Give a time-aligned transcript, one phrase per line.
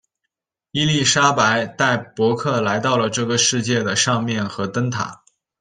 [0.71, 5.23] 伊丽莎白带伯克来到了这个世界的上面和灯塔。